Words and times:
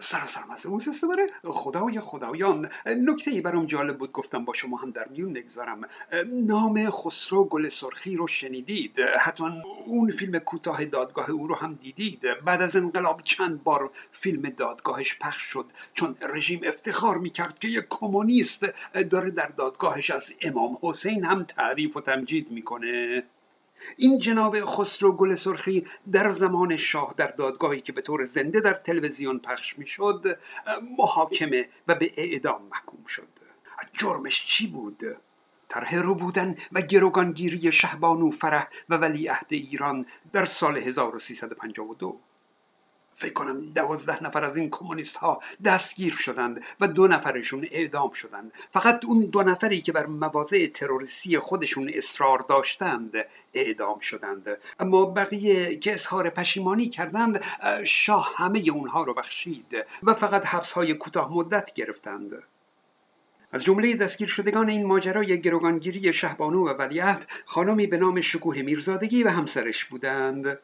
سراسرم 0.00 0.50
از 0.50 0.66
اوز 0.66 0.88
استواره 0.88 1.26
خدای 1.44 2.00
خدایان. 2.00 2.68
نکته 2.86 3.30
ای 3.30 3.40
برام 3.40 3.66
جالب 3.66 3.98
بود. 3.98 4.12
گفتم 4.12 4.44
با 4.44 4.52
شما 4.52 4.76
هم 4.76 4.90
در 4.90 5.08
میون 5.08 5.30
نگذارم. 5.30 5.88
نام 6.26 6.90
خسرو 6.90 7.44
گل 7.44 7.68
سرخی 7.68 8.16
رو 8.16 8.26
شنیدید؟ 8.26 9.00
حتما 9.00 9.50
اون 9.86 10.10
فیلم 10.10 10.38
کوتاه 10.38 10.84
دادگاه 10.84 11.30
او 11.30 11.46
رو 11.46 11.54
هم 11.54 11.74
دیدید. 11.74 12.20
بعد 12.44 12.62
از 12.62 12.76
انقلاب 12.76 13.20
چند 13.24 13.62
بار 13.62 13.90
فیلم 14.12 14.48
دادگاهش 14.48 15.18
پخش 15.18 15.42
شد. 15.42 15.66
چون 15.94 16.16
رژیم 16.20 16.60
افتخار 16.64 17.18
می‌کرد 17.18 17.58
که 17.58 17.68
یک 17.68 17.84
کمونیست 17.90 18.66
داره 19.10 19.30
در 19.30 19.46
دادگاهش 19.46 20.10
از 20.10 20.32
امام 20.42 20.78
حسین 20.82 21.24
هم 21.24 21.44
تعریف 21.44 21.96
و 21.96 22.00
تمجید 22.00 22.50
می‌کنه. 22.50 23.22
این 23.96 24.18
جناب 24.18 24.64
خسرو 24.64 25.12
گل 25.12 25.34
سرخی 25.34 25.86
در 26.12 26.32
زمان 26.32 26.76
شاه 26.76 27.14
در 27.16 27.26
دادگاهی 27.26 27.80
که 27.80 27.92
به 27.92 28.02
طور 28.02 28.24
زنده 28.24 28.60
در 28.60 28.74
تلویزیون 28.74 29.38
پخش 29.38 29.78
می‌شد 29.78 30.38
محاکمه 30.98 31.68
و 31.88 31.94
به 31.94 32.12
اعدام 32.16 32.62
محکوم 32.62 33.04
شد. 33.06 33.28
جرمش 33.92 34.46
چی 34.46 34.66
بود؟ 34.66 35.02
طرح 35.68 35.94
رو 35.94 36.14
بودن 36.14 36.56
و 36.72 36.80
گروگانگیری 36.80 37.72
شهبانو 37.72 38.30
فرح 38.30 38.68
و 38.88 38.96
ولیعهد 38.96 39.46
ایران 39.48 40.06
در 40.32 40.44
سال 40.44 40.76
1352 40.76 42.20
فکر 43.20 43.32
کنم 43.32 43.60
دوازده 43.60 44.22
نفر 44.22 44.44
از 44.44 44.56
این 44.56 44.70
کمونیست 44.70 45.16
ها 45.16 45.42
دستگیر 45.64 46.14
شدند 46.14 46.64
و 46.80 46.88
دو 46.88 47.08
نفرشون 47.08 47.68
اعدام 47.70 48.10
شدند. 48.10 48.52
فقط 48.72 49.04
اون 49.04 49.20
دو 49.20 49.42
نفری 49.42 49.80
که 49.80 49.92
بر 49.92 50.06
مواضع 50.06 50.66
تروریستی 50.66 51.38
خودشون 51.38 51.90
اصرار 51.94 52.38
داشتند 52.38 53.12
اعدام 53.54 53.98
شدند. 53.98 54.46
اما 54.80 55.04
بقیه 55.04 55.76
که 55.76 55.92
اظهار 55.92 56.30
پشیمانی 56.30 56.88
کردند 56.88 57.44
شاه 57.84 58.32
همه 58.36 58.62
اونها 58.72 59.02
رو 59.02 59.14
بخشید 59.14 59.76
و 60.02 60.14
فقط 60.14 60.46
حبس 60.46 60.72
های 60.72 60.94
کوتاه 60.94 61.32
مدت 61.32 61.74
گرفتند. 61.74 62.42
از 63.52 63.64
جمله 63.64 63.96
دستگیر 63.96 64.28
شدگان 64.28 64.68
این 64.70 64.86
ماجرای 64.86 65.40
گروگانگیری 65.40 66.12
شهبانو 66.12 66.68
و 66.68 66.68
ولیعهد 66.68 67.26
خانمی 67.44 67.86
به 67.86 67.96
نام 67.96 68.20
شکوه 68.20 68.62
میرزادگی 68.62 69.22
و 69.22 69.28
همسرش 69.28 69.84
بودند. 69.84 70.58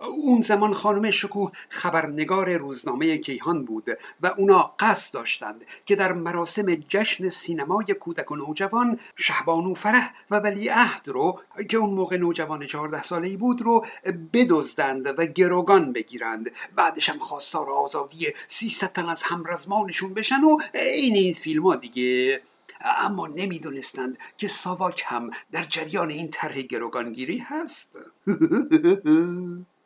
اون 0.00 0.40
زمان 0.40 0.72
خانم 0.72 1.10
شکوه 1.10 1.52
خبرنگار 1.68 2.56
روزنامه 2.56 3.18
کیهان 3.18 3.64
بود 3.64 3.84
و 4.22 4.26
اونا 4.38 4.74
قصد 4.78 5.14
داشتند 5.14 5.64
که 5.86 5.96
در 5.96 6.12
مراسم 6.12 6.74
جشن 6.74 7.28
سینمای 7.28 7.84
کودک 7.84 8.30
و 8.30 8.36
نوجوان 8.36 8.98
شهبانو 9.16 9.74
فرح 9.74 10.14
و 10.30 10.36
ولیعهد 10.36 11.08
رو 11.08 11.40
که 11.68 11.76
اون 11.76 11.90
موقع 11.90 12.16
نوجوان 12.16 12.66
چهارده 12.66 13.02
ساله 13.02 13.28
ای 13.28 13.36
بود 13.36 13.62
رو 13.62 13.86
بدزدند 14.32 15.06
و 15.18 15.26
گروگان 15.26 15.92
بگیرند. 15.92 16.50
بعدش 16.76 17.08
هم 17.08 17.18
خواستار 17.18 17.70
آزادی 17.70 18.32
سیصد 18.48 18.92
تن 18.92 19.08
از 19.08 19.22
همرزمانشون 19.22 20.14
بشن 20.14 20.44
و 20.44 20.58
این 20.74 21.14
این 21.14 21.34
فیلم 21.34 21.66
ها 21.66 21.76
دیگه. 21.76 22.40
اما 22.80 23.26
نمی‌دونستند 23.26 24.18
که 24.38 24.48
ساواک 24.48 25.02
هم 25.06 25.30
در 25.52 25.62
جریان 25.62 26.10
این 26.10 26.30
طرح 26.30 26.60
گروگانگیری 26.60 27.38
هست. 27.38 27.96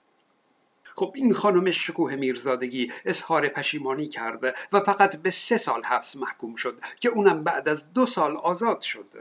خب 0.97 1.13
این 1.15 1.35
خانم 1.35 1.71
شکوه 1.71 2.15
میرزادگی 2.15 2.93
اظهار 3.05 3.49
پشیمانی 3.49 4.07
کرده 4.07 4.55
و 4.73 4.81
فقط 4.81 5.17
به 5.17 5.31
سه 5.31 5.57
سال 5.57 5.83
حبس 5.83 6.17
محکوم 6.17 6.55
شد 6.57 6.81
که 7.01 7.09
اونم 7.09 7.45
بعد 7.45 7.69
از 7.69 7.93
دو 7.93 8.07
سال 8.07 8.37
آزاد 8.37 8.81
شد. 8.81 9.15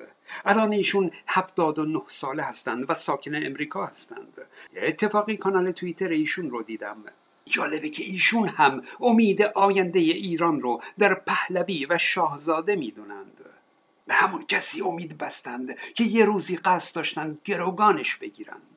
الان 0.46 0.72
ایشون 0.72 1.12
هفتاد 1.28 1.80
و 1.80 1.86
نه 1.86 2.02
ساله 2.08 2.44
هستند 2.44 2.86
و 2.90 2.94
ساکن 2.94 3.36
امریکا 3.36 3.86
هستند. 3.86 4.42
اتفاقی 4.76 5.38
کانال 5.38 5.72
توییتر 5.72 6.10
ایشون 6.10 6.50
رو 6.50 6.64
دیدم. 6.64 7.04
جالبه 7.46 7.90
که 7.90 8.04
ایشون 8.04 8.48
هم 8.48 8.84
امید 9.02 9.42
آینده 9.42 10.00
ایران 10.00 10.62
رو 10.62 10.82
در 11.00 11.14
پهلوی 11.14 11.86
و 11.86 11.98
شاهزاده 11.98 12.76
می‌دونند. 12.76 13.42
به 14.08 14.14
همون 14.14 14.46
کسی 14.46 14.82
امید 14.82 15.18
بستند 15.18 15.78
که 15.78 16.04
یه 16.04 16.26
روزی 16.26 16.58
قصد 16.58 16.96
داشتند 16.96 17.40
گروگانش 17.46 18.18
بگیرند 18.18 18.73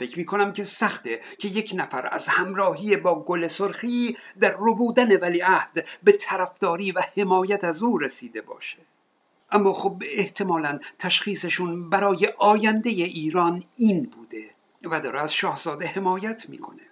فکر 0.00 0.18
می 0.18 0.24
کنم 0.24 0.52
که 0.52 0.64
سخته 0.64 1.20
که 1.38 1.48
یک 1.48 1.72
نفر 1.76 2.08
از 2.12 2.28
همراهی 2.28 2.96
با 2.96 3.22
گل 3.22 3.46
سرخی 3.46 4.16
در 4.40 4.54
ربودن 4.58 5.16
ولیعهد 5.16 5.88
به 6.02 6.12
طرفداری 6.12 6.92
و 6.92 7.02
حمایت 7.16 7.64
از 7.64 7.82
او 7.82 7.98
رسیده 7.98 8.40
باشه. 8.40 8.78
اما 9.50 9.72
خب 9.72 10.02
احتمالا 10.06 10.78
تشخیصشون 10.98 11.90
برای 11.90 12.32
آینده 12.38 12.90
ایران 12.90 13.64
این 13.76 14.10
بوده 14.16 14.50
و 14.82 15.00
داره 15.00 15.20
از 15.20 15.34
شاهزاده 15.34 15.86
حمایت 15.86 16.48
می‌کنه. 16.48 16.82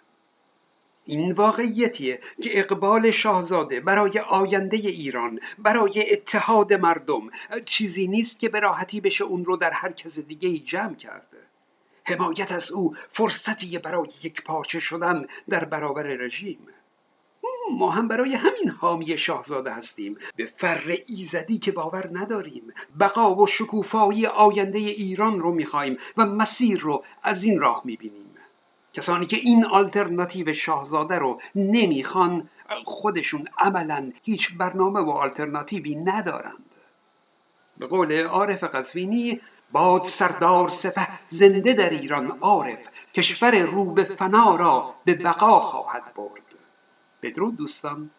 این 1.04 1.32
واقعیتیه 1.32 2.20
که 2.42 2.58
اقبال 2.58 3.10
شاهزاده 3.10 3.80
برای 3.80 4.18
آینده 4.18 4.76
ایران 4.76 5.40
برای 5.58 6.12
اتحاد 6.12 6.72
مردم 6.72 7.30
چیزی 7.64 8.06
نیست 8.06 8.38
که 8.38 8.48
به 8.48 8.60
راحتی 8.60 9.00
بشه 9.00 9.24
اون 9.24 9.44
رو 9.44 9.56
در 9.56 9.70
هر 9.70 9.92
کس 9.92 10.18
دیگه 10.18 10.58
جمع 10.58 10.94
کرده. 10.94 11.37
حمایت 12.08 12.52
از 12.52 12.72
او 12.72 12.94
فرصتی 13.10 13.78
برای 13.78 14.08
یک 14.22 14.42
پارچه 14.42 14.80
شدن 14.80 15.26
در 15.48 15.64
برابر 15.64 16.02
رژیم. 16.02 16.58
ما 17.70 17.90
هم 17.90 18.08
برای 18.08 18.34
همین 18.34 18.68
حامی 18.68 19.18
شاهزاده 19.18 19.72
هستیم. 19.72 20.16
به 20.36 20.46
فر 20.46 20.98
ایزدی 21.06 21.58
که 21.58 21.72
باور 21.72 22.10
نداریم. 22.12 22.72
بقا 23.00 23.34
و 23.34 23.46
شکوفایی 23.46 24.26
آینده 24.26 24.78
ایران 24.78 25.40
رو 25.40 25.52
می‌خوایم 25.52 25.98
و 26.16 26.26
مسیر 26.26 26.80
رو 26.80 27.04
از 27.22 27.42
این 27.42 27.60
راه 27.60 27.82
می‌بینیم. 27.84 28.34
کسانی 28.92 29.26
که 29.26 29.36
این 29.36 29.64
آلترناتیو 29.64 30.54
شاهزاده 30.54 31.18
رو 31.18 31.40
نمی‌خوان 31.54 32.48
خودشون 32.84 33.48
عملا 33.58 34.12
هیچ 34.22 34.56
برنامه 34.56 35.00
و 35.00 35.10
آلترناتیوی 35.10 35.94
ندارند. 35.94 36.64
به 37.78 37.86
قول 37.86 38.22
عارف 38.22 38.64
قزوینی 38.64 39.40
باد 39.72 40.04
سردار 40.04 40.68
سپه 40.68 41.08
زنده 41.28 41.72
در 41.72 41.90
ایران 41.90 42.38
عارف 42.40 42.78
کشور 43.14 43.58
رو 43.58 43.84
به 43.84 44.04
فنا 44.04 44.56
را 44.56 44.94
به 45.04 45.14
بقا 45.14 45.60
خواهد 45.60 46.14
برد. 46.14 46.42
بدرود 47.22 47.56
دوستان. 47.56 48.10